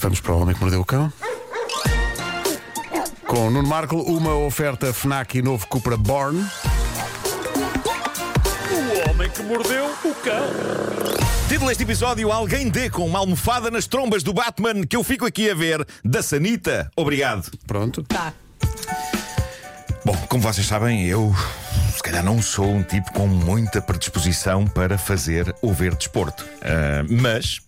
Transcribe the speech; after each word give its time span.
Vamos 0.00 0.18
para 0.18 0.32
o 0.32 0.40
Homem 0.40 0.54
que 0.54 0.60
Mordeu 0.62 0.80
o 0.80 0.84
Cão. 0.84 1.12
Com 3.26 3.50
Nuno 3.50 3.68
Marco, 3.68 3.96
uma 3.96 4.34
oferta 4.34 4.94
FNAC 4.94 5.38
e 5.38 5.42
novo 5.42 5.66
Cupra 5.66 5.94
Born. 5.94 6.42
O 8.70 9.10
homem 9.10 9.30
que 9.30 9.42
mordeu 9.42 9.84
o 9.86 10.14
cão. 10.14 10.46
Título 11.48 11.68
deste 11.68 11.82
episódio: 11.82 12.32
Alguém 12.32 12.70
dê 12.70 12.88
com 12.88 13.06
uma 13.06 13.18
almofada 13.18 13.70
nas 13.70 13.86
trombas 13.86 14.22
do 14.22 14.32
Batman 14.32 14.86
que 14.86 14.96
eu 14.96 15.04
fico 15.04 15.26
aqui 15.26 15.50
a 15.50 15.54
ver, 15.54 15.86
da 16.02 16.22
Sanita. 16.22 16.90
Obrigado. 16.96 17.50
Pronto. 17.66 18.02
Tá. 18.04 18.32
Bom, 20.02 20.16
como 20.28 20.42
vocês 20.42 20.66
sabem, 20.66 21.04
eu 21.06 21.34
se 21.90 22.02
calhar 22.02 22.24
não 22.24 22.40
sou 22.42 22.70
um 22.70 22.82
tipo 22.82 23.12
com 23.12 23.26
muita 23.26 23.80
predisposição 23.82 24.66
para 24.66 24.96
fazer 24.98 25.54
ou 25.62 25.72
ver 25.74 25.94
desporto. 25.94 26.44
Ah, 26.62 27.04
mas. 27.08 27.60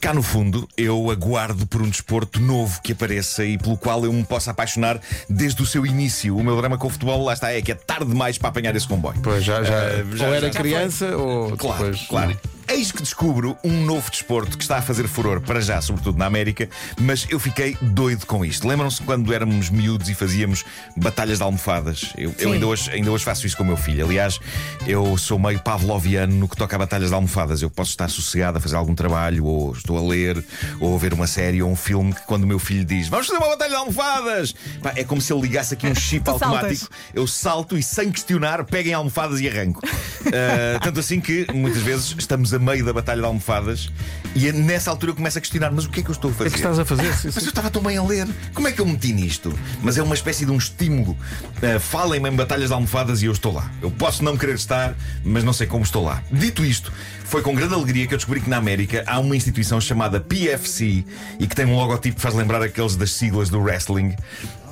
Cá 0.00 0.14
no 0.14 0.22
fundo, 0.22 0.68
eu 0.76 1.10
aguardo 1.10 1.66
por 1.66 1.82
um 1.82 1.88
desporto 1.90 2.38
novo 2.40 2.80
que 2.80 2.92
apareça 2.92 3.44
e 3.44 3.58
pelo 3.58 3.76
qual 3.76 4.04
eu 4.04 4.12
me 4.12 4.22
possa 4.24 4.52
apaixonar 4.52 5.00
desde 5.28 5.60
o 5.60 5.66
seu 5.66 5.84
início. 5.84 6.36
O 6.36 6.44
meu 6.44 6.56
drama 6.56 6.78
com 6.78 6.86
o 6.86 6.90
futebol, 6.90 7.24
lá 7.24 7.32
está, 7.32 7.50
é 7.52 7.60
que 7.60 7.72
é 7.72 7.74
tarde 7.74 8.04
demais 8.06 8.38
para 8.38 8.50
apanhar 8.50 8.74
esse 8.76 8.86
comboio. 8.86 9.18
Pois 9.20 9.42
já, 9.42 9.64
já, 9.64 9.74
Ah, 9.74 10.16
já- 10.16 10.26
ou 10.28 10.34
era 10.34 10.52
já 10.52 10.60
criança 10.60 11.16
ou 11.16 11.56
Claro, 11.56 11.82
depois. 11.84 12.06
claro. 12.08 12.40
Eis 12.68 12.92
que 12.92 13.02
descubro 13.02 13.56
um 13.62 13.84
novo 13.84 14.10
desporto 14.10 14.56
que 14.56 14.64
está 14.64 14.78
a 14.78 14.82
fazer 14.82 15.06
furor 15.08 15.40
para 15.40 15.60
já, 15.60 15.80
sobretudo 15.80 16.18
na 16.18 16.26
América, 16.26 16.68
mas 17.00 17.26
eu 17.28 17.38
fiquei 17.38 17.76
doido 17.80 18.26
com 18.26 18.44
isto. 18.44 18.66
Lembram-se 18.66 19.02
quando 19.02 19.32
éramos 19.32 19.70
miúdos 19.70 20.08
e 20.08 20.14
fazíamos 20.14 20.64
batalhas 20.96 21.38
de 21.38 21.44
almofadas? 21.44 22.12
Eu, 22.16 22.34
eu 22.38 22.52
ainda, 22.52 22.66
hoje, 22.66 22.90
ainda 22.90 23.10
hoje 23.10 23.24
faço 23.24 23.46
isso 23.46 23.56
com 23.56 23.62
o 23.62 23.66
meu 23.66 23.76
filho. 23.76 24.04
Aliás, 24.04 24.38
eu 24.86 25.16
sou 25.18 25.38
meio 25.38 25.60
pavloviano 25.60 26.34
no 26.34 26.48
que 26.48 26.56
toca 26.56 26.76
a 26.76 26.78
batalhas 26.78 27.08
de 27.10 27.14
almofadas. 27.14 27.62
Eu 27.62 27.70
posso 27.70 27.90
estar 27.90 28.08
sossegado 28.08 28.58
a 28.58 28.60
fazer 28.60 28.76
algum 28.76 28.94
trabalho, 28.94 29.44
ou 29.44 29.72
estou 29.72 29.98
a 29.98 30.08
ler, 30.08 30.42
ou 30.80 30.94
a 30.94 30.98
ver 30.98 31.12
uma 31.12 31.26
série 31.26 31.62
ou 31.62 31.70
um 31.70 31.76
filme 31.76 32.12
que 32.14 32.22
quando 32.22 32.44
o 32.44 32.46
meu 32.46 32.58
filho 32.58 32.84
diz 32.84 33.08
vamos 33.08 33.26
fazer 33.26 33.38
uma 33.38 33.48
batalha 33.48 33.70
de 33.70 33.76
almofadas, 33.76 34.54
pá, 34.82 34.92
é 34.96 35.04
como 35.04 35.20
se 35.20 35.32
ele 35.32 35.42
ligasse 35.42 35.74
aqui 35.74 35.86
um 35.86 35.94
chip 35.94 36.28
automático. 36.30 36.88
Eu 37.14 37.26
salto 37.26 37.76
e 37.76 37.82
sem 37.82 38.10
questionar, 38.10 38.64
peguem 38.64 38.94
almofadas 38.94 39.40
e 39.40 39.48
arranco. 39.48 39.80
Ah, 40.24 40.78
tanto 40.80 41.00
assim 41.00 41.20
que 41.20 41.46
muitas 41.52 41.82
vezes 41.82 42.14
estamos 42.16 42.51
a 42.54 42.58
meio 42.58 42.84
da 42.84 42.92
batalha 42.92 43.20
de 43.20 43.26
almofadas 43.26 43.90
e 44.34 44.48
é 44.48 44.52
nessa 44.52 44.90
altura 44.90 45.12
eu 45.12 45.16
começo 45.16 45.36
a 45.38 45.40
questionar: 45.40 45.70
mas 45.70 45.84
o 45.84 45.90
que 45.90 46.00
é 46.00 46.02
que 46.02 46.08
eu 46.08 46.12
estou 46.12 46.30
a 46.30 46.34
fazer? 46.34 46.48
É 46.48 46.50
que 46.50 46.56
estás 46.56 46.78
a 46.78 46.84
fazer? 46.84 47.12
Sim, 47.14 47.30
Mas 47.34 47.44
eu 47.44 47.50
estava 47.50 47.70
tão 47.70 47.82
bem 47.82 47.96
a 47.96 48.02
ler. 48.02 48.26
Como 48.54 48.66
é 48.66 48.72
que 48.72 48.80
eu 48.80 48.86
meti 48.86 49.12
nisto? 49.12 49.56
Mas 49.82 49.98
é 49.98 50.02
uma 50.02 50.14
espécie 50.14 50.44
de 50.46 50.50
um 50.50 50.56
estímulo. 50.56 51.16
Ah, 51.62 51.78
Falem-me 51.78 52.30
em 52.30 52.34
batalhas 52.34 52.68
de 52.68 52.74
almofadas 52.74 53.22
e 53.22 53.26
eu 53.26 53.32
estou 53.32 53.52
lá. 53.52 53.70
Eu 53.80 53.90
posso 53.90 54.24
não 54.24 54.36
querer 54.36 54.54
estar, 54.54 54.94
mas 55.24 55.44
não 55.44 55.52
sei 55.52 55.66
como 55.66 55.84
estou 55.84 56.04
lá. 56.04 56.22
Dito 56.30 56.64
isto, 56.64 56.92
foi 57.24 57.42
com 57.42 57.54
grande 57.54 57.74
alegria 57.74 58.06
que 58.06 58.14
eu 58.14 58.18
descobri 58.18 58.40
que 58.40 58.48
na 58.48 58.56
América 58.56 59.04
há 59.06 59.18
uma 59.18 59.36
instituição 59.36 59.80
chamada 59.80 60.20
PFC 60.20 61.04
e 61.38 61.46
que 61.46 61.54
tem 61.54 61.66
um 61.66 61.76
logotipo 61.76 62.16
que 62.16 62.22
faz 62.22 62.34
lembrar 62.34 62.62
aqueles 62.62 62.96
das 62.96 63.12
siglas 63.12 63.48
do 63.48 63.60
wrestling. 63.60 64.14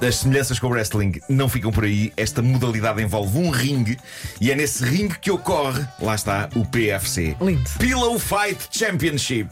As 0.01 0.17
semelhanças 0.17 0.59
com 0.59 0.67
o 0.67 0.71
wrestling 0.71 1.21
não 1.29 1.49
ficam 1.49 1.71
por 1.71 1.85
aí. 1.85 2.13
Esta 2.17 2.41
modalidade 2.41 3.03
envolve 3.03 3.39
um 3.39 3.51
ringue 3.51 3.99
e 4.41 4.51
é 4.51 4.55
nesse 4.55 4.83
ringue 4.85 5.19
que 5.19 5.31
ocorre, 5.31 5.87
lá 6.01 6.15
está, 6.15 6.49
o 6.55 6.65
PFC. 6.65 7.37
Lindo. 7.41 7.70
Pillow 7.79 8.19
Fight 8.19 8.59
Championship. 8.71 9.49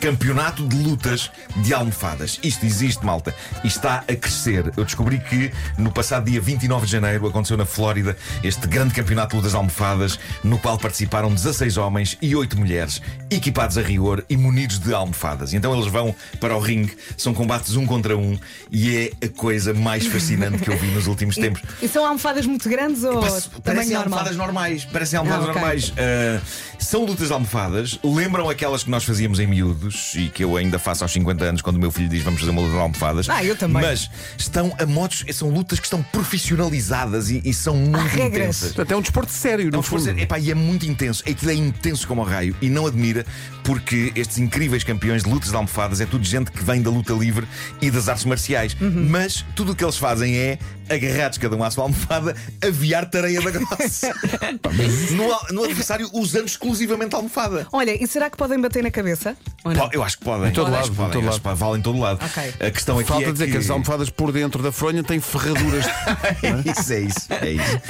Campeonato 0.00 0.68
de 0.68 0.76
lutas 0.76 1.30
de 1.56 1.72
almofadas. 1.72 2.38
Isto 2.42 2.66
existe, 2.66 3.02
malta. 3.06 3.34
E 3.64 3.68
está 3.68 4.04
a 4.06 4.14
crescer. 4.14 4.70
Eu 4.76 4.84
descobri 4.84 5.18
que 5.18 5.50
no 5.78 5.90
passado 5.90 6.26
dia 6.30 6.42
29 6.42 6.84
de 6.84 6.92
janeiro 6.92 7.26
aconteceu 7.26 7.56
na 7.56 7.64
Flórida 7.64 8.14
este 8.44 8.66
grande 8.66 8.92
campeonato 8.92 9.30
de 9.30 9.36
lutas 9.36 9.52
de 9.52 9.56
almofadas, 9.56 10.18
no 10.44 10.58
qual 10.58 10.76
participaram 10.76 11.32
16 11.32 11.78
homens 11.78 12.18
e 12.20 12.36
8 12.36 12.58
mulheres, 12.58 13.00
equipados 13.30 13.78
a 13.78 13.82
rigor 13.82 14.22
e 14.28 14.36
munidos 14.36 14.78
de 14.78 14.92
almofadas. 14.92 15.54
E 15.54 15.56
então 15.56 15.72
eles 15.74 15.90
vão 15.90 16.14
para 16.38 16.54
o 16.54 16.60
ringue, 16.60 16.94
são 17.16 17.32
combates 17.32 17.74
um 17.74 17.86
contra 17.86 18.14
um, 18.14 18.38
e 18.70 18.94
é 19.20 19.26
a 19.26 19.28
coisa 19.30 19.72
mais 19.72 20.06
fascinante 20.06 20.58
que 20.58 20.68
eu 20.70 20.76
vi 20.76 20.88
nos 20.88 21.06
últimos 21.08 21.34
tempos. 21.36 21.62
E 21.80 21.88
são 21.88 22.04
almofadas 22.04 22.44
muito 22.44 22.68
grandes 22.68 23.04
ou 23.04 23.20
Parece- 23.20 23.48
Parecem 23.64 23.94
normal? 23.94 24.02
almofadas 24.18 24.36
normais. 24.36 24.84
Parecem 24.84 25.18
almofadas 25.18 25.46
Ah, 25.46 25.50
ok. 25.50 25.60
normais. 25.62 25.92
Ah, 25.96 26.40
são 26.78 27.06
lutas 27.06 27.28
de 27.28 27.32
almofadas. 27.32 27.57
Lembram 28.04 28.48
aquelas 28.48 28.84
que 28.84 28.90
nós 28.90 29.04
fazíamos 29.04 29.40
em 29.40 29.46
miúdos 29.46 30.14
e 30.14 30.28
que 30.28 30.44
eu 30.44 30.56
ainda 30.56 30.78
faço 30.78 31.02
aos 31.04 31.12
50 31.12 31.44
anos 31.44 31.62
quando 31.62 31.76
o 31.76 31.80
meu 31.80 31.90
filho 31.90 32.08
diz 32.08 32.22
vamos 32.22 32.40
fazer 32.40 32.50
uma 32.52 32.60
luta 32.60 32.74
de 32.74 32.80
almofadas. 32.80 33.28
Ah, 33.28 33.44
eu 33.44 33.56
também. 33.56 33.82
Mas 33.82 34.10
estão 34.36 34.74
a 34.78 34.86
modos. 34.86 35.24
São 35.32 35.50
lutas 35.50 35.78
que 35.78 35.86
estão 35.86 36.02
profissionalizadas 36.02 37.30
e, 37.30 37.42
e 37.44 37.52
são 37.52 37.76
muito 37.76 37.98
regras. 37.98 38.34
intensas. 38.56 38.68
Portanto, 38.72 38.92
é 38.92 38.96
um 38.96 39.00
desporto 39.00 39.32
sério, 39.32 39.70
Não 39.70 39.82
se 39.82 39.88
for 39.88 39.98
fundo. 39.98 40.08
dizer, 40.12 40.22
epá, 40.22 40.38
e 40.38 40.50
é 40.50 40.54
muito 40.54 40.86
intenso. 40.86 41.22
Aquilo 41.28 41.50
é 41.50 41.54
intenso 41.54 42.06
como 42.06 42.22
o 42.22 42.24
raio. 42.24 42.54
E 42.60 42.68
não 42.68 42.86
admira, 42.86 43.24
porque 43.64 44.12
estes 44.14 44.38
incríveis 44.38 44.84
campeões 44.84 45.22
de 45.24 45.30
lutas 45.30 45.50
de 45.50 45.56
almofadas 45.56 46.00
é 46.00 46.06
tudo 46.06 46.24
gente 46.24 46.50
que 46.50 46.62
vem 46.64 46.80
da 46.82 46.90
luta 46.90 47.12
livre 47.12 47.46
e 47.80 47.90
das 47.90 48.08
artes 48.08 48.24
marciais. 48.24 48.76
Uhum. 48.80 49.06
Mas 49.08 49.44
tudo 49.54 49.72
o 49.72 49.74
que 49.76 49.84
eles 49.84 49.96
fazem 49.96 50.36
é, 50.36 50.58
agarrados 50.90 51.38
cada 51.38 51.56
um 51.56 51.62
à 51.64 51.70
sua 51.70 51.84
almofada, 51.84 52.34
aviar 52.64 53.08
tareia 53.08 53.40
da 53.40 53.50
grossa. 53.50 54.12
no, 55.14 55.54
no 55.54 55.64
adversário, 55.64 56.08
usando 56.12 56.46
exclusivamente 56.46 57.14
a 57.14 57.18
almofada. 57.18 57.66
Olha, 57.72 58.02
e 58.02 58.06
será 58.06 58.30
que 58.30 58.36
podem 58.36 58.60
bater 58.60 58.82
na 58.82 58.90
cabeça? 58.90 59.36
Ou 59.64 59.72
não? 59.74 59.88
Po- 59.88 59.94
Eu 59.94 60.02
acho 60.02 60.18
que 60.18 60.24
podem. 60.24 60.48
Em 60.48 60.52
todo 60.52 60.66
Acho 60.68 60.74
lado, 60.74 60.84
que 60.86 60.92
em 60.92 60.96
podem. 60.96 61.12
todo 61.12 61.28
Acho 61.28 61.40
que 61.40 61.54
valem 61.54 61.78
em 61.78 61.82
todo 61.82 61.98
lado. 61.98 62.20
Ok. 62.24 62.54
A 62.66 62.70
questão 62.70 62.98
aqui 62.98 63.08
Falta 63.08 63.28
é 63.28 63.32
dizer 63.32 63.46
que... 63.46 63.52
que 63.52 63.58
as 63.58 63.70
almofadas 63.70 64.10
por 64.10 64.32
dentro 64.32 64.62
da 64.62 64.72
fronha 64.72 65.02
têm 65.02 65.20
ferraduras. 65.20 65.84
é 66.42 66.70
isso, 66.70 66.92
é 66.92 67.00
isso, 67.00 67.26
é 67.30 67.50
isso. 67.50 67.80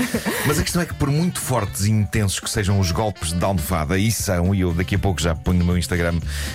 Mas 0.47 0.59
a 0.59 0.63
questão 0.63 0.83
é 0.83 0.87
que, 0.87 0.95
por 0.95 1.09
muito 1.11 1.41
fortes 1.41 1.85
e 1.85 1.91
intensos 1.91 2.41
que 2.41 2.49
sejam 2.51 2.79
os 2.81 2.91
golpes 2.91 3.33
de 3.33 3.45
almofada, 3.45 3.99
e 3.99 4.11
são, 4.11 4.55
e 4.55 4.61
eu 4.61 4.73
daqui 4.73 4.95
a 4.95 4.99
pouco 4.99 5.21
já 5.21 5.35
ponho 5.35 5.59
no 5.59 5.65
meu 5.65 5.79
Instagram 5.79 6.15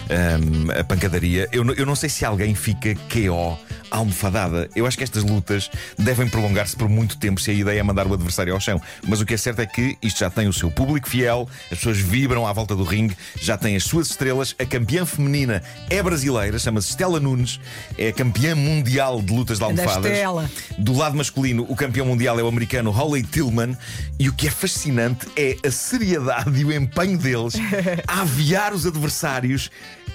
ahm, 0.09 0.79
a 0.79 0.83
pancadaria, 0.83 1.47
eu, 1.51 1.63
não- 1.63 1.73
eu 1.73 1.85
não 1.85 1.95
sei 1.95 2.09
se 2.09 2.25
alguém 2.25 2.53
fica 2.55 2.95
KO 2.95 3.57
almofadada. 3.91 4.69
Eu 4.75 4.85
acho 4.87 4.97
que 4.97 5.03
estas 5.03 5.23
lutas 5.23 5.69
devem 5.97 6.27
prolongar-se 6.33 6.75
por 6.75 6.89
muito 6.89 7.15
tempo 7.15 7.39
se 7.39 7.51
a 7.51 7.53
ideia 7.53 7.79
é 7.79 7.83
mandar 7.83 8.07
o 8.07 8.13
adversário 8.13 8.55
ao 8.55 8.59
chão. 8.59 8.81
Mas 9.07 9.21
o 9.21 9.25
que 9.25 9.35
é 9.35 9.37
certo 9.37 9.61
é 9.61 9.67
que 9.67 9.95
isto 10.01 10.19
já 10.19 10.31
tem 10.31 10.47
o 10.47 10.53
seu 10.53 10.71
público 10.71 11.07
fiel, 11.07 11.47
as 11.71 11.77
pessoas 11.77 11.99
vibram 11.99 12.47
à 12.47 12.51
volta 12.51 12.75
do 12.75 12.83
ringue, 12.83 13.15
já 13.39 13.55
tem 13.55 13.75
as 13.75 13.83
suas 13.83 14.09
estrelas. 14.09 14.55
A 14.57 14.65
campeã 14.65 15.05
feminina 15.05 15.61
é 15.91 16.01
brasileira, 16.01 16.57
chama-se 16.57 16.89
Stella 16.89 17.19
Nunes, 17.19 17.59
é 17.99 18.07
a 18.07 18.13
campeã 18.13 18.55
mundial 18.55 19.21
de 19.21 19.31
lutas 19.31 19.59
de 19.59 19.59
Da 19.59 19.67
almofadas. 19.67 20.49
Do 20.75 20.97
lado 20.97 21.15
masculino, 21.15 21.67
o 21.69 21.75
campeão 21.75 22.07
mundial 22.07 22.39
é 22.39 22.41
o 22.41 22.47
americano 22.47 22.89
Holly 22.89 23.21
Tillman. 23.21 23.77
E 24.17 24.27
o 24.27 24.33
que 24.33 24.47
é 24.47 24.51
fascinante 24.51 25.27
é 25.37 25.55
a 25.63 25.69
seriedade 25.69 26.59
e 26.59 26.65
o 26.65 26.73
empenho 26.73 27.17
deles 27.17 27.53
a 28.07 28.21
aviar 28.21 28.73
os 28.73 28.87
adversários 28.87 29.69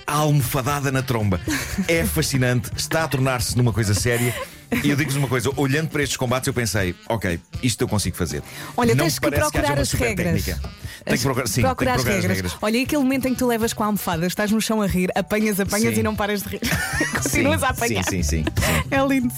à 0.05 0.15
almofadada 0.15 0.91
na 0.91 1.03
tromba. 1.03 1.41
É 1.87 2.05
fascinante, 2.05 2.71
está 2.77 3.05
a 3.05 3.09
tornar-se 3.09 3.57
numa 3.57 3.73
coisa 3.73 3.95
séria. 3.95 4.35
E 4.85 4.91
eu 4.91 4.97
digo-vos 4.97 5.17
uma 5.17 5.29
coisa: 5.29 5.51
olhando 5.57 5.89
para 5.89 6.03
estes 6.03 6.17
combates, 6.17 6.47
eu 6.47 6.53
pensei, 6.55 6.95
ok, 7.09 7.41
isto 7.63 7.81
eu 7.83 7.89
consigo 7.89 8.17
fazer. 8.17 8.43
Olha, 8.77 8.95
Não 8.95 9.05
tens 9.05 9.19
que 9.19 9.31
procurar 9.31 9.73
uma 9.73 9.81
as 9.83 9.89
super 9.89 10.09
regras. 10.09 10.45
técnica. 10.45 10.71
Que 11.09 11.19
procurar, 11.19 11.47
sim, 11.49 11.63
procurar 11.63 11.93
tenho 11.93 12.05
que 12.05 12.11
as 12.11 12.15
procurar 12.17 12.35
regras. 12.35 12.57
Olha, 12.61 12.77
e 12.77 12.83
aquele 12.83 13.03
momento 13.03 13.27
em 13.27 13.33
que 13.33 13.39
tu 13.39 13.47
levas 13.47 13.73
com 13.73 13.83
a 13.83 13.87
almofada, 13.87 14.27
estás 14.27 14.51
no 14.51 14.61
chão 14.61 14.83
a 14.83 14.87
rir, 14.87 15.11
apanhas, 15.15 15.59
apanhas 15.59 15.95
Sim. 15.95 16.01
e 16.01 16.03
não 16.03 16.15
paras 16.15 16.43
de 16.43 16.49
rir. 16.51 16.61
Continuas 17.15 17.61
Sim, 17.61 17.67
a 17.67 17.69
apanhar. 17.71 18.05
Sim, 18.05 18.23
sim, 18.23 18.23
sim. 18.23 18.45
sim. 18.45 18.91
É 18.91 19.07
lindo. 19.07 19.33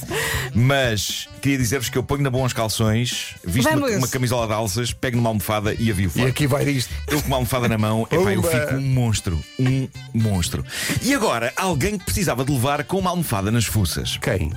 Mas 0.53 1.29
queria 1.41 1.59
dizer-vos 1.59 1.89
que 1.89 1.97
eu 1.97 2.03
ponho 2.03 2.23
na 2.23 2.31
bons 2.31 2.53
calções, 2.53 3.37
visto 3.45 3.69
uma, 3.69 3.87
uma 3.89 4.09
camisola 4.09 4.47
de 4.47 4.53
alças, 4.53 4.93
pego 4.93 5.17
numa 5.17 5.31
almofada 5.31 5.75
e 5.79 5.91
avio 5.91 6.07
e 6.07 6.11
fora. 6.11 6.29
aqui 6.29 6.47
vai 6.47 6.65
disto. 6.65 6.93
Eu 7.07 7.21
com 7.21 7.29
uma 7.29 7.37
almofada 7.37 7.69
na 7.69 7.79
mão, 7.79 8.07
epá, 8.11 8.33
eu 8.33 8.43
fico 8.43 8.75
um 8.75 8.81
monstro. 8.81 9.41
Um 9.59 9.89
monstro. 10.12 10.65
E 11.03 11.15
agora, 11.15 11.53
alguém 11.57 11.97
que 11.99 12.05
precisava 12.05 12.45
de 12.45 12.53
levar 12.53 12.83
com 12.85 12.99
uma 12.99 13.11
almofada 13.11 13.51
nas 13.51 13.65
fuças. 13.65 14.17
Quem? 14.17 14.53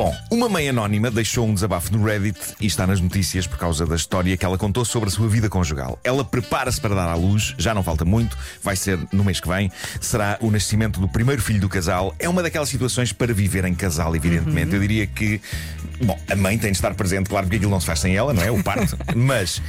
Bom, 0.00 0.16
uma 0.30 0.48
mãe 0.48 0.66
anónima 0.66 1.10
deixou 1.10 1.46
um 1.46 1.52
desabafo 1.52 1.94
no 1.94 2.02
Reddit 2.02 2.40
e 2.58 2.66
está 2.66 2.86
nas 2.86 3.02
notícias 3.02 3.46
por 3.46 3.58
causa 3.58 3.84
da 3.84 3.94
história 3.94 4.34
que 4.34 4.46
ela 4.46 4.56
contou 4.56 4.82
sobre 4.82 5.10
a 5.10 5.12
sua 5.12 5.28
vida 5.28 5.46
conjugal. 5.46 5.98
Ela 6.02 6.24
prepara-se 6.24 6.80
para 6.80 6.94
dar 6.94 7.06
à 7.06 7.14
luz, 7.14 7.54
já 7.58 7.74
não 7.74 7.82
falta 7.82 8.02
muito, 8.02 8.34
vai 8.62 8.76
ser 8.76 8.98
no 9.12 9.22
mês 9.22 9.40
que 9.40 9.48
vem. 9.48 9.70
Será 10.00 10.38
o 10.40 10.50
nascimento 10.50 11.00
do 11.00 11.06
primeiro 11.06 11.42
filho 11.42 11.60
do 11.60 11.68
casal. 11.68 12.14
É 12.18 12.30
uma 12.30 12.42
daquelas 12.42 12.70
situações 12.70 13.12
para 13.12 13.34
viver 13.34 13.66
em 13.66 13.74
casal, 13.74 14.16
evidentemente. 14.16 14.72
Eu 14.72 14.80
diria 14.80 15.06
que, 15.06 15.38
bom, 16.02 16.18
a 16.30 16.34
mãe 16.34 16.56
tem 16.56 16.72
de 16.72 16.78
estar 16.78 16.94
presente, 16.94 17.28
claro, 17.28 17.44
porque 17.44 17.56
aquilo 17.56 17.70
não 17.70 17.78
se 17.78 17.84
faz 17.84 17.98
sem 17.98 18.16
ela, 18.16 18.32
não 18.32 18.42
é? 18.42 18.50
O 18.50 18.64
parto. 18.64 18.96
Mas. 19.14 19.60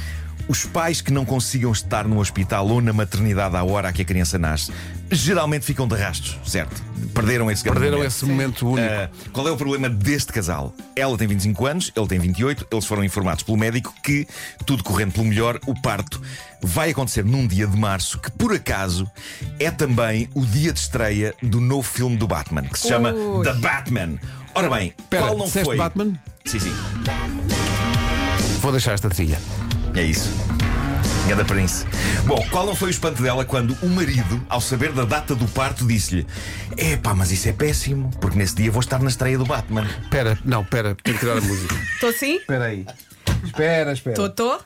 Os 0.52 0.66
pais 0.66 1.00
que 1.00 1.10
não 1.10 1.24
consigam 1.24 1.72
estar 1.72 2.06
no 2.06 2.20
hospital 2.20 2.68
ou 2.68 2.82
na 2.82 2.92
maternidade 2.92 3.56
à 3.56 3.64
hora 3.64 3.90
que 3.90 4.02
a 4.02 4.04
criança 4.04 4.38
nasce, 4.38 4.70
geralmente 5.10 5.64
ficam 5.64 5.88
de 5.88 5.96
rastros, 5.96 6.36
certo? 6.44 6.84
Perderam 7.14 7.50
esse 7.50 7.64
Perderam 7.64 7.92
momento. 7.96 8.06
esse 8.06 8.24
momento 8.26 8.68
único. 8.68 8.86
Ah, 8.86 9.08
qual 9.32 9.48
é 9.48 9.50
o 9.50 9.56
problema 9.56 9.88
deste 9.88 10.30
casal? 10.30 10.74
Ela 10.94 11.16
tem 11.16 11.26
25 11.26 11.66
anos, 11.66 11.92
ele 11.96 12.06
tem 12.06 12.18
28, 12.18 12.66
eles 12.70 12.84
foram 12.84 13.02
informados 13.02 13.42
pelo 13.42 13.56
médico 13.56 13.94
que, 14.04 14.28
tudo 14.66 14.84
correndo 14.84 15.12
pelo 15.12 15.24
melhor, 15.24 15.58
o 15.66 15.74
parto 15.80 16.20
vai 16.60 16.90
acontecer 16.90 17.24
num 17.24 17.46
dia 17.46 17.66
de 17.66 17.78
março 17.78 18.20
que, 18.20 18.30
por 18.32 18.52
acaso, 18.52 19.10
é 19.58 19.70
também 19.70 20.28
o 20.34 20.44
dia 20.44 20.70
de 20.70 20.80
estreia 20.80 21.34
do 21.42 21.62
novo 21.62 21.88
filme 21.88 22.18
do 22.18 22.26
Batman, 22.26 22.64
que 22.64 22.78
se 22.78 22.88
chama 22.88 23.10
Ui. 23.14 23.42
The 23.42 23.54
Batman. 23.54 24.18
Ora 24.54 24.68
bem, 24.68 24.92
Espera, 24.98 25.28
qual 25.28 25.38
não 25.38 25.48
foi? 25.48 25.78
Batman? 25.78 26.12
Sim, 26.44 26.60
sim, 26.60 26.74
Vou 28.60 28.70
deixar 28.70 28.92
esta 28.92 29.08
trilha. 29.08 29.40
É 29.94 30.02
isso. 30.02 30.30
Ganda 31.28 31.44
Prince. 31.44 31.86
Bom, 32.26 32.44
qual 32.50 32.66
não 32.66 32.74
foi 32.74 32.88
o 32.88 32.90
espanto 32.90 33.22
dela 33.22 33.44
quando 33.44 33.76
o 33.82 33.88
marido, 33.88 34.44
ao 34.48 34.60
saber 34.60 34.92
da 34.92 35.04
data 35.04 35.34
do 35.34 35.46
parto, 35.46 35.86
disse-lhe: 35.86 36.26
Epá, 36.76 37.14
mas 37.14 37.30
isso 37.30 37.48
é 37.48 37.52
péssimo, 37.52 38.10
porque 38.20 38.36
nesse 38.36 38.56
dia 38.56 38.70
vou 38.70 38.80
estar 38.80 39.00
na 39.00 39.08
estreia 39.08 39.38
do 39.38 39.44
Batman. 39.44 39.86
Espera, 40.02 40.38
não, 40.44 40.62
espera, 40.62 40.96
tenho 41.02 41.16
que 41.16 41.24
tirar 41.24 41.38
a 41.38 41.40
música. 41.40 41.74
Estou 41.94 42.10
assim? 42.10 42.36
Espera 42.36 42.64
aí. 42.64 42.86
Espera, 43.44 43.92
espera. 43.92 44.14
Estou, 44.14 44.26
estou. 44.26 44.60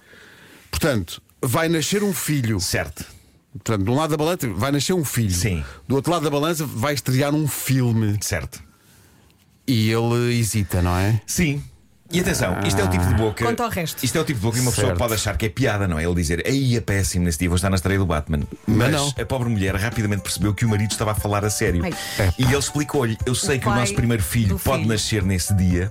Portanto, 0.70 1.22
vai 1.42 1.68
nascer 1.68 2.02
um 2.02 2.12
filho. 2.12 2.58
Certo. 2.58 3.04
Portanto, 3.52 3.84
de 3.84 3.90
um 3.90 3.94
lado 3.94 4.10
da 4.10 4.16
balança 4.16 4.48
vai 4.48 4.72
nascer 4.72 4.92
um 4.92 5.04
filho. 5.04 5.30
Sim. 5.30 5.64
Do 5.86 5.96
outro 5.96 6.12
lado 6.12 6.22
da 6.22 6.30
balança 6.30 6.64
vai 6.66 6.94
estrear 6.94 7.34
um 7.34 7.46
filme. 7.48 8.18
Certo. 8.20 8.62
E 9.66 9.90
ele 9.90 10.38
hesita, 10.38 10.82
não 10.82 10.96
é? 10.96 11.20
Sim. 11.26 11.62
E 12.12 12.20
atenção, 12.20 12.56
isto 12.64 12.80
é 12.80 12.84
o 12.84 12.88
tipo 12.88 13.04
de 13.04 13.14
boca. 13.14 13.44
Conta 13.44 13.64
ao 13.64 13.68
resto. 13.68 14.04
Isto 14.04 14.16
é 14.18 14.20
o 14.20 14.24
tipo 14.24 14.38
de 14.38 14.42
boca 14.46 14.56
que 14.56 14.62
uma 14.62 14.70
pessoa 14.70 14.86
Certo. 14.88 14.98
pode 14.98 15.14
achar 15.14 15.36
que 15.36 15.46
é 15.46 15.48
piada, 15.48 15.88
não 15.88 15.98
é? 15.98 16.04
Ele 16.04 16.14
dizer, 16.14 16.42
aí 16.46 16.76
é 16.76 16.80
péssimo 16.80 17.24
nesse 17.24 17.38
dia, 17.38 17.48
vou 17.48 17.56
estar 17.56 17.68
na 17.68 17.76
estreia 17.76 17.98
do 17.98 18.06
Batman. 18.06 18.40
Mas, 18.66 18.92
não. 18.92 19.08
a 19.20 19.24
pobre 19.26 19.48
mulher 19.48 19.74
rapidamente 19.74 20.22
percebeu 20.22 20.54
que 20.54 20.64
o 20.64 20.68
marido 20.68 20.92
estava 20.92 21.12
a 21.12 21.14
falar 21.14 21.44
a 21.44 21.50
sério. 21.50 21.82
Ai. 21.84 22.32
E 22.38 22.44
ele 22.44 22.56
explicou-lhe: 22.58 23.18
Eu 23.26 23.34
sei 23.34 23.58
que 23.58 23.66
o 23.66 23.70
pai 23.70 23.80
nosso 23.80 23.94
primeiro 23.94 24.22
filho 24.22 24.48
do 24.50 24.58
pode 24.58 24.78
filho. 24.82 24.88
nascer 24.92 25.22
nesse 25.24 25.52
dia, 25.54 25.90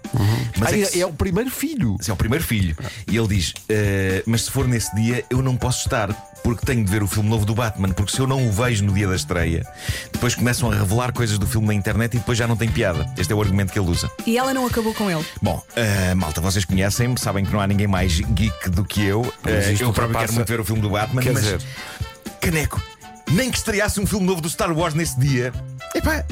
mas 0.57 0.69
Ah, 0.73 0.77
é, 0.77 0.81
é, 0.81 0.85
que 0.87 1.01
é 1.01 1.05
o 1.05 1.13
primeiro 1.13 1.49
filho. 1.51 1.95
Esse 1.99 2.09
é 2.09 2.13
o 2.13 2.17
primeiro 2.17 2.43
filho. 2.43 2.75
E 3.07 3.17
ele 3.17 3.27
diz: 3.27 3.53
"Eh, 3.69 4.23
Mas 4.25 4.43
se 4.43 4.51
for 4.51 4.67
nesse 4.67 4.95
dia, 4.95 5.23
eu 5.29 5.41
não 5.41 5.55
posso 5.57 5.79
estar, 5.85 6.11
porque 6.43 6.65
tenho 6.65 6.83
de 6.83 6.89
ver 6.91 7.03
o 7.03 7.07
filme 7.07 7.29
novo 7.29 7.45
do 7.45 7.53
Batman. 7.53 7.89
Porque 7.89 8.11
se 8.13 8.19
eu 8.19 8.27
não 8.27 8.47
o 8.47 8.51
vejo 8.51 8.83
no 8.85 8.93
dia 8.93 9.07
da 9.07 9.15
estreia, 9.15 9.65
depois 10.13 10.33
começam 10.35 10.71
a 10.71 10.75
revelar 10.75 11.11
coisas 11.11 11.37
do 11.37 11.45
filme 11.47 11.67
na 11.67 11.73
internet 11.73 12.13
e 12.15 12.19
depois 12.19 12.37
já 12.37 12.47
não 12.47 12.55
tem 12.55 12.69
piada. 12.69 13.05
Este 13.17 13.33
é 13.33 13.35
o 13.35 13.41
argumento 13.41 13.71
que 13.73 13.79
ele 13.79 13.89
usa. 13.89 14.09
E 14.25 14.37
ela 14.37 14.53
não 14.53 14.65
acabou 14.65 14.93
com 14.93 15.09
ele. 15.11 15.25
Bom, 15.41 15.61
eh, 15.75 16.04
malta, 16.13 16.41
vocês 16.41 16.65
conhecem-me, 16.65 17.17
sabem 17.19 17.45
que 17.45 17.51
não 17.51 17.59
há 17.59 17.65
ninguém 17.67 17.87
mais 17.87 18.19
geek 18.19 18.69
do 18.69 18.83
que 18.83 19.03
eu. 19.03 19.21
Eh, 19.45 19.71
isto 19.71 19.83
eu 19.83 19.93
próprio 19.93 20.07
ultrapassa- 20.07 20.17
quero 20.27 20.33
muito 20.33 20.47
ver 20.49 20.59
o 20.59 20.65
filme 20.65 20.81
do 20.81 20.89
Batman, 20.89 21.21
Quer 21.21 21.33
mas. 21.33 21.43
dizer- 21.43 21.61
Caneco, 22.41 22.81
nem 23.31 23.49
que 23.49 23.57
estreasse 23.57 23.99
um 23.99 24.05
filme 24.05 24.25
novo 24.25 24.41
do 24.41 24.49
Star 24.49 24.71
Wars 24.77 24.93
nesse 24.93 25.19
dia. 25.19 25.51
Epá, 25.95 26.23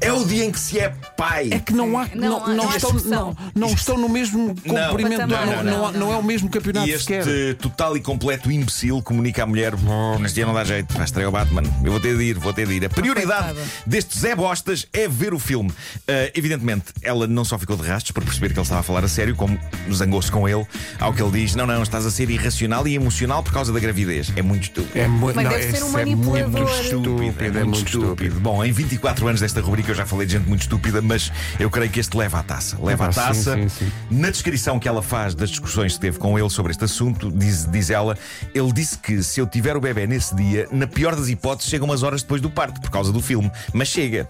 é 0.00 0.12
o 0.12 0.24
dia 0.24 0.44
em 0.44 0.50
que 0.50 0.58
se 0.60 0.78
é 0.78 0.90
pai. 1.16 1.48
É 1.50 1.58
que 1.58 1.72
não 1.72 1.98
há. 1.98 2.06
Não, 2.14 2.40
Não, 2.46 2.54
não 2.56 2.70
há 2.70 2.76
estão, 2.76 2.92
não, 3.04 3.36
não 3.54 3.68
estão 3.68 3.98
no 3.98 4.08
mesmo 4.08 4.54
comprimento. 4.54 5.26
Não, 5.26 5.28
Não, 5.28 5.46
não, 5.46 5.56
não, 5.56 5.64
não, 5.64 5.86
há- 5.86 5.92
não 5.92 6.12
é 6.12 6.16
o 6.16 6.22
mesmo 6.22 6.48
campeonato 6.48 6.88
E 6.88 6.98
sequer. 6.98 7.20
este 7.26 7.54
total 7.54 7.96
e 7.96 8.00
completo 8.00 8.50
imbecil 8.50 9.02
comunica 9.02 9.42
à 9.42 9.46
mulher: 9.46 9.74
"Oh, 9.74 10.18
Neste 10.18 10.36
dia 10.36 10.46
não 10.46 10.54
dá 10.54 10.64
jeito, 10.64 10.94
vai 10.94 11.04
estrear 11.04 11.28
o 11.28 11.32
Batman. 11.32 11.62
Eu 11.84 11.90
vou 11.92 12.00
ter 12.00 12.16
de 12.16 12.22
ir, 12.22 12.38
vou 12.38 12.52
ter 12.52 12.66
de 12.66 12.74
ir. 12.74 12.84
A 12.84 12.88
prioridade 12.90 13.54
coitada. 13.54 13.68
deste 13.86 14.18
Zé 14.18 14.34
Bostas 14.34 14.86
é 14.92 15.08
ver 15.08 15.34
o 15.34 15.38
filme. 15.38 15.70
Ah, 16.06 16.30
evidentemente, 16.34 16.86
ela 17.02 17.26
não 17.26 17.44
só 17.44 17.58
ficou 17.58 17.76
de 17.76 17.82
rastros 17.86 18.12
por 18.12 18.24
perceber 18.24 18.48
que 18.52 18.58
ele 18.58 18.62
estava 18.62 18.80
a 18.80 18.84
falar 18.84 19.04
a 19.04 19.08
sério, 19.08 19.34
como 19.34 19.58
zangou-se 19.92 20.30
com 20.30 20.48
ele, 20.48 20.66
ao 20.98 21.12
que 21.12 21.22
ele 21.22 21.30
diz: 21.32 21.54
Não, 21.54 21.66
não, 21.66 21.82
estás 21.82 22.06
a 22.06 22.10
ser 22.10 22.30
irracional 22.30 22.86
e 22.86 22.94
emocional 22.94 23.42
por 23.42 23.52
causa 23.52 23.72
da 23.72 23.80
gravidez. 23.80 24.32
É 24.36 24.42
muito 24.42 24.64
estúpido. 24.64 24.98
É 24.98 25.08
muito, 25.08 25.36
Mas 25.36 25.44
não, 25.44 25.50
deve 25.52 25.72
ser 25.76 25.82
um 25.82 25.88
esse 25.88 25.98
é 26.00 26.04
muito 26.04 26.70
estúpido. 26.80 27.58
É 27.58 27.64
muito 27.64 27.86
estúpido. 27.86 28.40
Bom, 28.40 28.64
em 28.64 28.72
24 28.72 29.26
anos 29.28 29.40
desta 29.40 29.60
rubrica 29.60 29.87
eu 29.90 29.94
já 29.94 30.06
falei 30.06 30.26
de 30.26 30.32
gente 30.34 30.48
muito 30.48 30.62
estúpida, 30.62 31.00
mas 31.02 31.32
eu 31.58 31.70
creio 31.70 31.90
que 31.90 32.00
este 32.00 32.16
leva 32.16 32.38
à 32.40 32.42
taça. 32.42 32.76
Leva 32.82 33.06
à 33.06 33.08
Ah, 33.08 33.12
sim, 33.12 33.20
taça. 33.20 33.54
sim, 33.56 33.68
sim. 33.68 33.92
Na 34.10 34.30
descrição 34.30 34.78
que 34.78 34.88
ela 34.88 35.02
faz 35.02 35.34
das 35.34 35.50
discussões 35.50 35.94
que 35.94 36.00
teve 36.00 36.18
com 36.18 36.38
ele 36.38 36.50
sobre 36.50 36.72
este 36.72 36.84
assunto, 36.84 37.30
diz, 37.30 37.64
diz 37.70 37.90
ela: 37.90 38.16
ele 38.54 38.72
disse 38.72 38.98
que 38.98 39.22
se 39.22 39.40
eu 39.40 39.46
tiver 39.46 39.76
o 39.76 39.80
bebê 39.80 40.06
nesse 40.06 40.34
dia, 40.34 40.66
na 40.70 40.86
pior 40.86 41.14
das 41.16 41.28
hipóteses, 41.28 41.70
chega 41.70 41.84
umas 41.84 42.02
horas 42.02 42.22
depois 42.22 42.40
do 42.40 42.50
parto, 42.50 42.80
por 42.80 42.90
causa 42.90 43.12
do 43.12 43.20
filme. 43.20 43.50
Mas 43.72 43.88
chega. 43.88 44.28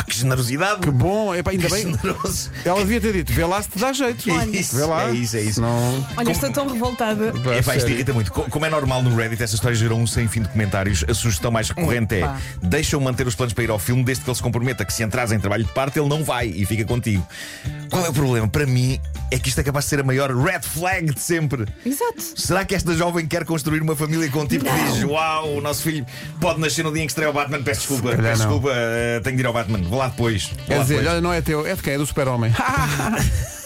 Pá, 0.00 0.04
que 0.04 0.16
generosidade! 0.18 0.80
Que 0.80 0.90
bom, 0.90 1.34
epá, 1.34 1.50
ainda 1.50 1.66
Que 1.68 1.72
bem. 1.74 1.82
generoso. 1.94 2.50
Ela 2.64 2.78
devia 2.80 3.00
ter 3.00 3.12
dito: 3.12 3.32
vê 3.32 3.44
lá 3.44 3.62
se 3.62 3.68
te 3.68 3.78
dá 3.78 3.92
jeito. 3.92 4.30
É 4.30 4.46
isso, 4.46 4.76
vê 4.76 4.84
lá. 4.84 5.08
é 5.10 5.12
isso, 5.12 5.36
é 5.36 5.40
isso. 5.42 5.54
Senão- 5.54 6.06
Olha, 6.16 6.30
estou 6.32 6.50
tão 6.50 6.68
revoltada. 6.68 7.32
Pá, 7.32 7.54
Epá, 7.56 7.76
isto 7.76 7.90
irrita 7.90 8.12
muito. 8.12 8.32
Co- 8.32 8.44
Como 8.48 8.64
é 8.64 8.70
normal 8.70 9.02
no 9.02 9.14
Reddit, 9.14 9.42
essa 9.42 9.54
história 9.54 9.76
gerou 9.76 9.98
um 9.98 10.06
sem 10.06 10.26
fim 10.28 10.42
de 10.42 10.48
comentários. 10.48 11.04
A 11.08 11.12
sugestão 11.14 11.50
mais 11.50 11.68
recorrente 11.68 12.14
é: 12.14 12.30
deixa-o 12.62 13.00
manter 13.00 13.26
os 13.26 13.34
planos 13.34 13.52
para 13.52 13.64
ir 13.64 13.70
ao 13.70 13.78
filme, 13.78 14.02
desde 14.02 14.24
que 14.24 14.30
ele 14.30 14.36
se 14.36 14.42
comprometa 14.42 14.84
que 14.84 14.92
se 14.92 15.02
entras 15.02 15.32
em 15.32 15.38
trabalho 15.38 15.64
de 15.64 15.72
parte, 15.72 15.98
ele 15.98 16.08
não 16.08 16.24
vai 16.24 16.46
e 16.48 16.64
fica 16.64 16.84
contigo. 16.84 17.26
Qual 17.90 18.04
é 18.04 18.08
o 18.08 18.12
problema? 18.12 18.48
Para 18.48 18.66
mim, 18.66 19.00
é 19.32 19.38
que 19.38 19.48
isto 19.48 19.60
é 19.60 19.64
capaz 19.64 19.84
de 19.84 19.90
ser 19.90 20.00
a 20.00 20.04
maior 20.04 20.30
red 20.34 20.60
flag 20.62 21.12
de 21.12 21.20
sempre. 21.20 21.66
Exato. 21.84 22.22
Será 22.36 22.64
que 22.64 22.74
esta 22.74 22.94
jovem 22.94 23.26
quer 23.26 23.44
construir 23.44 23.82
uma 23.82 23.96
família 23.96 24.30
com 24.30 24.40
um 24.42 24.46
tipo 24.46 24.64
que 24.64 24.92
diz: 24.92 25.02
Uau, 25.04 25.56
o 25.56 25.60
nosso 25.60 25.82
filho 25.82 26.06
pode 26.40 26.60
nascer 26.60 26.84
no 26.84 26.92
dia 26.92 27.02
em 27.02 27.06
que 27.06 27.10
estreia 27.12 27.30
o 27.30 27.32
Batman? 27.32 27.62
Peço 27.62 27.80
desculpa, 27.80 28.10
calhar 28.16 28.22
peço 28.32 28.42
não. 28.44 28.50
desculpa, 28.50 28.70
eh, 28.76 29.20
tenho 29.24 29.36
de 29.36 29.42
ir 29.42 29.46
ao 29.46 29.52
Batman. 29.52 29.80
Vou 29.90 29.98
lá 29.98 30.06
depois. 30.08 30.44
Vou 30.44 30.56
Quer 30.66 30.76
lá 30.76 30.82
dizer, 30.82 30.94
depois. 30.94 31.12
olha, 31.12 31.20
não 31.20 31.32
é 31.32 31.40
teu, 31.42 31.66
é 31.66 31.74
de 31.74 31.82
quem? 31.82 31.94
É 31.94 31.98
do 31.98 32.06
super-homem. 32.06 32.52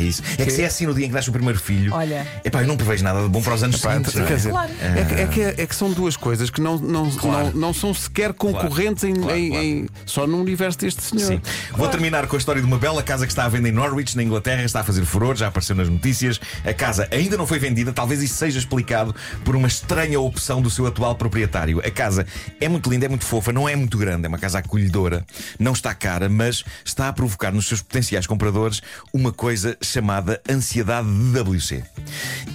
É 0.00 0.04
isso. 0.04 0.22
É 0.38 0.44
que 0.44 0.50
se 0.50 0.62
é 0.62 0.66
assim 0.66 0.86
no 0.86 0.94
dia 0.94 1.04
em 1.04 1.08
que 1.08 1.14
nasce 1.14 1.28
o 1.28 1.32
primeiro 1.32 1.58
filho, 1.58 1.92
Olha. 1.94 2.26
epá, 2.44 2.62
eu 2.62 2.66
não 2.66 2.76
prevejo 2.76 3.04
nada 3.04 3.22
de 3.22 3.28
bom 3.28 3.42
para 3.42 3.54
os 3.54 3.62
anos 3.62 3.80
Pá, 3.80 3.92
seguintes. 3.92 4.14
não 4.14 4.24
é? 4.24 4.26
quer 4.26 4.36
dizer, 4.36 4.50
Claro. 4.50 4.70
é, 4.80 5.04
que, 5.04 5.14
é, 5.14 5.26
que, 5.54 5.62
é 5.62 5.66
que 5.66 5.74
são 5.74 5.92
duas 5.92 6.16
coisas 6.16 6.50
que 6.50 6.60
não, 6.60 6.78
não, 6.78 7.10
Claro. 7.10 7.46
não, 7.52 7.52
não 7.52 7.74
são 7.74 7.92
sequer 7.92 8.32
concorrentes 8.32 9.04
em, 9.04 9.14
Claro, 9.14 9.36
em- 9.38 9.48
claro. 9.50 9.64
em- 9.64 9.88
só 10.06 10.26
no 10.26 10.40
universo 10.40 10.78
deste 10.78 11.02
senhor. 11.02 11.26
Sim. 11.26 11.40
Vou 11.76 11.88
terminar 11.88 12.26
com 12.26 12.36
a 12.36 12.38
história 12.38 12.60
de 12.60 12.66
uma 12.66 12.78
bela 12.78 13.02
casa 13.02 13.26
que 13.26 13.32
está 13.32 13.44
à 13.44 13.48
venda 13.48 13.68
em 13.68 13.72
Norwich, 13.72 14.16
na 14.16 14.22
Inglaterra, 14.22 14.62
está 14.64 14.80
a 14.80 14.84
fazer 14.84 15.04
furor, 15.04 15.36
já 15.36 15.48
apareceu 15.48 15.74
nas 15.76 15.88
notícias. 15.88 16.40
A 16.64 16.72
casa 16.72 17.08
ainda 17.10 17.36
não 17.36 17.46
foi 17.46 17.58
vendida, 17.58 17.92
talvez 17.92 18.22
isso 18.22 18.34
seja 18.34 18.58
explicado 18.58 19.14
por 19.44 19.54
uma 19.56 19.68
estranha 19.68 20.18
opção 20.20 20.60
do 20.62 20.70
seu 20.70 20.86
atual 20.86 21.14
proprietário. 21.14 21.80
A 21.84 21.90
casa 21.90 22.26
é 22.60 22.68
muito 22.68 22.88
linda, 22.90 23.06
é 23.06 23.08
muito 23.08 23.24
fofa, 23.24 23.52
não 23.52 23.68
é 23.68 23.76
muito 23.76 23.98
grande, 23.98 24.26
é 24.26 24.28
uma 24.28 24.38
casa 24.38 24.58
acolhedora, 24.58 25.24
não 25.58 25.72
está 25.72 25.94
cara, 25.94 26.28
mas 26.28 26.64
está 26.84 27.08
a 27.08 27.12
provocar 27.12 27.52
nos 27.52 27.66
seus 27.68 27.82
potenciais 27.82 28.26
compradores 28.26 28.80
uma 29.12 29.32
coisa 29.32 29.76
chamada 29.90 30.40
ansiedade 30.48 31.08
de 31.08 31.38
WC. 31.40 31.82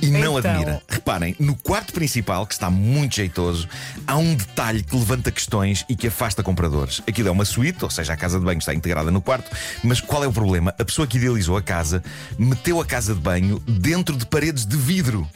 E 0.02 0.08
não 0.08 0.38
Então. 0.40 0.52
admira. 0.52 0.82
Reparem, 0.90 1.36
no 1.40 1.56
quarto 1.56 1.94
principal, 1.94 2.46
que 2.48 2.54
está 2.54 2.70
muito 2.70 3.16
jeitoso, 3.16 3.68
há 4.08 4.18
um 4.18 4.36
detalhe 4.36 4.84
que 4.84 4.96
levanta 4.96 5.32
questões 5.32 5.86
e 5.88 5.96
que 5.96 6.08
afasta 6.08 6.42
compradores. 6.42 7.02
Aquilo 7.08 7.28
é 7.28 7.32
uma 7.32 7.46
suíte, 7.46 7.84
ou 7.84 7.90
seja, 7.90 8.14
a 8.14 8.18
casa 8.18 8.40
de 8.40 8.46
banho 8.46 8.58
está 8.60 8.74
integrada 8.74 9.12
no 9.12 9.22
quarto, 9.22 9.50
mas 9.84 10.02
qual 10.02 10.24
é 10.24 10.28
o 10.28 10.34
problema? 10.34 10.74
A 10.80 10.86
pessoa 10.86 11.06
que 11.08 11.18
idealizou 11.18 11.58
a 11.58 11.62
casa 11.62 12.04
meteu 12.38 12.80
a 12.82 12.86
casa 12.86 13.14
de 13.14 13.20
banho 13.22 13.60
dentro 13.68 14.16
de 14.18 14.26
paredes 14.26 14.66
de 14.66 14.78
vidro. 14.78 15.28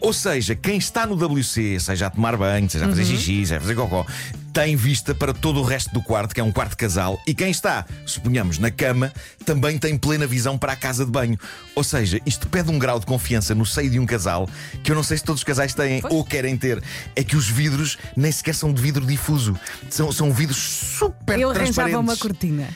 Ou 0.00 0.12
seja, 0.12 0.54
quem 0.54 0.76
está 0.76 1.06
no 1.06 1.14
WC, 1.16 1.80
seja 1.80 2.06
a 2.06 2.10
tomar 2.10 2.36
banho, 2.36 2.68
seja 2.70 2.84
a 2.86 2.88
fazer 2.88 3.04
xixi, 3.04 3.40
seja 3.40 3.56
a 3.56 3.60
fazer 3.60 3.74
cocó, 3.74 4.06
tem 4.52 4.76
vista 4.76 5.12
para 5.14 5.34
todo 5.34 5.58
o 5.60 5.64
resto 5.64 5.92
do 5.92 6.00
quarto, 6.00 6.32
que 6.32 6.40
é 6.40 6.44
um 6.44 6.52
quarto 6.52 6.70
de 6.70 6.76
casal, 6.76 7.18
e 7.26 7.34
quem 7.34 7.50
está, 7.50 7.84
suponhamos, 8.06 8.58
na 8.58 8.70
cama, 8.70 9.12
também 9.44 9.78
tem 9.78 9.98
plena 9.98 10.28
visão 10.28 10.56
para 10.56 10.72
a 10.74 10.76
casa 10.76 11.04
de 11.04 11.10
banho. 11.10 11.36
Ou 11.74 11.82
seja, 11.82 12.20
isto 12.24 12.48
pede 12.48 12.70
um 12.70 12.78
grau 12.78 13.00
de 13.00 13.06
confiança 13.06 13.54
no 13.54 13.66
seio 13.66 13.90
de 13.90 13.98
um 13.98 14.06
casal 14.06 14.48
que 14.82 14.90
eu 14.92 14.94
não 14.96 15.02
sei 15.02 15.16
se 15.18 15.24
todos 15.24 15.40
os 15.40 15.44
casais 15.44 15.74
têm 15.74 16.00
ou 16.10 16.24
querem 16.24 16.56
ter. 16.56 16.82
É 17.16 17.24
que 17.24 17.36
os 17.36 17.48
vidros 17.48 17.98
nem 18.16 18.30
sequer 18.30 18.54
são 18.54 18.72
de 18.72 18.80
vidro 18.80 19.04
difuso, 19.04 19.58
são, 19.90 20.12
são 20.12 20.32
vidros 20.32 20.56
super 20.58 21.38
Eu 21.38 21.50
arranjava 21.50 21.64
transparentes. 21.90 22.00
uma 22.00 22.16
cortina. 22.16 22.68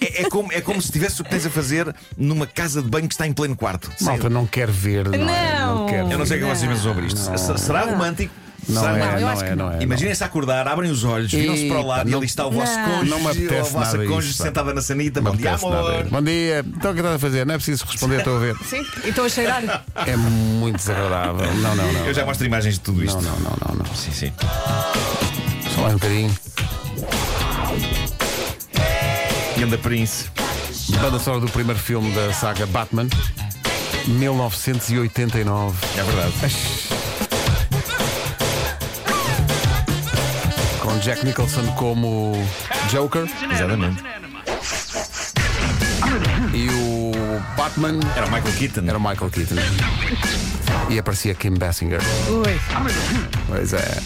É, 0.00 0.22
é 0.22 0.30
como, 0.30 0.52
é 0.52 0.60
como 0.60 0.80
se 0.80 0.92
tivesse 0.92 1.20
o 1.20 1.24
que 1.24 1.30
tens 1.30 1.44
a 1.44 1.50
fazer 1.50 1.92
numa 2.16 2.46
casa 2.46 2.80
de 2.80 2.88
banho 2.88 3.08
que 3.08 3.14
está 3.14 3.26
em 3.26 3.32
pleno 3.32 3.56
quarto. 3.56 3.90
Malta 4.00 4.30
não 4.30 4.46
quer 4.46 4.70
ver. 4.70 5.08
Não, 5.08 5.28
é? 5.28 5.58
Não. 5.60 5.86
quer 5.86 6.00
Eu 6.10 6.16
não 6.18 6.24
sei 6.24 6.36
o 6.36 6.40
que 6.40 6.46
Não. 6.46 6.54
vocês 6.54 6.70
pensam 6.70 6.84
sobre 6.84 7.06
isto. 7.06 7.18
Se- 7.18 7.58
Será 7.58 7.82
romântico? 7.84 8.32
Não 8.68 8.82
Será 8.82 8.96
é, 8.96 9.00
romântico? 9.00 9.16
eu 9.16 9.20
não 9.20 9.28
acho 9.32 9.44
é, 9.44 9.48
que 9.48 9.54
não 9.56 9.72
é. 9.72 9.82
Imaginem-se 9.82 10.22
a 10.22 10.26
acordar, 10.26 10.68
abrem 10.68 10.90
os 10.90 11.04
olhos, 11.04 11.30
viram-se 11.32 11.68
para 11.68 11.80
o 11.80 11.86
lado 11.86 12.08
e 12.08 12.10
não- 12.12 12.18
ali 12.18 12.26
está 12.26 12.46
o 12.46 12.50
vosso 12.50 12.72
Não. 12.78 12.84
cônjuge. 12.90 13.10
Não 13.10 13.20
me 13.20 13.26
apetece 13.28 13.54
ou 13.54 13.60
a 13.60 13.62
vossa 13.84 13.96
nada 13.96 14.08
cônjuge 14.08 14.30
isto, 14.30 14.38
pá. 14.38 14.44
sentada 14.44 14.74
na 14.74 14.80
sanita. 14.82 15.20
Não 15.20 15.30
Bom 15.30 15.36
dia, 15.36 15.54
amor. 15.54 16.04
Bom 16.10 16.22
dia. 16.22 16.64
Então 16.66 16.90
o 16.90 16.94
que 16.94 17.00
estás 17.00 17.16
a 17.16 17.18
fazer? 17.18 17.46
Não 17.46 17.54
é 17.54 17.56
preciso 17.56 17.84
responder, 17.86 18.18
estou 18.18 18.36
a 18.36 18.40
ver. 18.40 18.56
Sim. 18.68 18.84
E 19.04 19.08
estou 19.08 19.24
a 19.24 19.28
cheirar. 19.28 19.84
É 20.06 20.16
muito 20.16 20.76
desagradável. 20.76 21.54
Não, 21.54 21.74
não, 21.76 21.92
não. 21.92 22.06
Eu 22.06 22.12
já 22.14 22.24
mostro 22.26 22.46
imagens 22.46 22.74
de 22.74 22.80
tudo 22.80 23.02
isto. 23.04 23.20
Não, 23.22 23.30
não, 23.30 23.38
não, 23.40 23.56
não, 23.68 23.74
não. 23.76 23.94
Sim, 23.94 24.12
sim. 24.12 24.32
Só 25.74 25.80
mais 25.82 25.94
um 25.94 25.98
bocadinho. 25.98 26.34
Ganda 29.58 29.78
Prince. 29.78 30.26
Banda 31.00 31.18
sonora 31.18 31.40
do 31.46 31.50
primeiro 31.52 31.78
filme 31.80 32.10
da 32.14 32.32
saga 32.32 32.66
Batman, 32.66 33.08
1989. 34.06 35.76
É 35.96 36.02
verdade. 36.02 36.32
Com 40.98 41.04
Jack 41.04 41.24
Nicholson 41.24 41.64
como 41.76 42.32
Joker 42.90 43.22
Exatamente. 43.52 44.02
e 46.52 46.68
o 46.70 47.12
Batman 47.56 48.00
Era 48.16 48.26
o 48.26 48.30
Michael 48.32 48.54
Keaton. 48.58 48.88
era 48.88 48.98
o 48.98 49.00
Michael 49.00 49.30
Keaton. 49.30 49.54
E 50.90 50.98
aparecia 50.98 51.34
Kim 51.36 51.54
Basinger. 51.54 52.00
Ui. 52.28 52.60
Pois 53.46 53.72
é. 53.74 54.02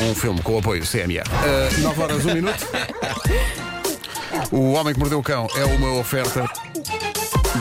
Um 0.00 0.14
filme 0.14 0.40
com 0.40 0.54
o 0.54 0.58
apoio 0.60 0.82
CMR. 0.82 1.24
9 1.82 2.02
horas, 2.02 2.24
1 2.24 2.34
minuto. 2.34 2.66
O 4.50 4.72
Homem 4.72 4.94
que 4.94 5.00
Mordeu 5.00 5.18
o 5.18 5.22
Cão 5.22 5.46
é 5.56 5.64
uma 5.66 5.92
oferta 5.98 6.48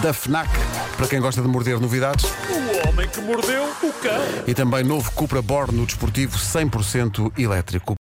da 0.01 0.13
FNAC 0.13 0.49
para 0.97 1.07
quem 1.07 1.21
gosta 1.21 1.41
de 1.41 1.47
morder 1.47 1.79
novidades 1.79 2.25
O 2.25 2.89
homem 2.89 3.07
que 3.07 3.21
mordeu 3.21 3.63
o 3.83 3.93
cão. 3.93 4.19
e 4.47 4.53
também 4.53 4.83
novo 4.83 5.11
Cupra 5.11 5.41
Born 5.41 5.77
no 5.77 5.85
desportivo 5.85 6.37
100% 6.37 7.31
elétrico. 7.37 7.95